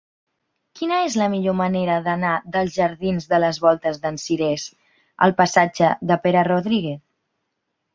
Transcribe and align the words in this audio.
Quina 0.79 0.95
és 1.09 1.17
la 1.21 1.27
millor 1.33 1.55
manera 1.59 1.99
d'anar 2.07 2.33
dels 2.57 2.73
jardins 2.79 3.29
de 3.35 3.43
les 3.45 3.63
Voltes 3.69 4.03
d'en 4.07 4.21
Cirés 4.27 4.69
al 5.29 5.39
passatge 5.45 5.95
de 6.13 6.23
Pere 6.27 6.49
Rodríguez? 6.55 7.03